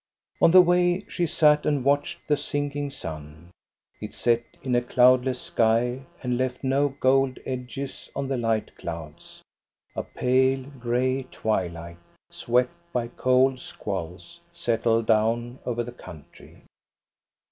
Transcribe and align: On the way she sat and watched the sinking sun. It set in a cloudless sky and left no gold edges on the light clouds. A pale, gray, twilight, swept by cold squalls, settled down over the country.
On 0.41 0.49
the 0.49 0.63
way 0.63 1.05
she 1.07 1.27
sat 1.27 1.63
and 1.63 1.83
watched 1.85 2.27
the 2.27 2.35
sinking 2.35 2.89
sun. 2.89 3.51
It 3.99 4.15
set 4.15 4.43
in 4.63 4.73
a 4.73 4.81
cloudless 4.81 5.39
sky 5.39 6.07
and 6.23 6.39
left 6.39 6.63
no 6.63 6.89
gold 6.99 7.37
edges 7.45 8.09
on 8.15 8.27
the 8.27 8.35
light 8.35 8.75
clouds. 8.77 9.43
A 9.95 10.01
pale, 10.01 10.63
gray, 10.79 11.27
twilight, 11.29 11.99
swept 12.31 12.73
by 12.91 13.09
cold 13.09 13.59
squalls, 13.59 14.41
settled 14.51 15.05
down 15.05 15.59
over 15.67 15.83
the 15.83 15.91
country. 15.91 16.63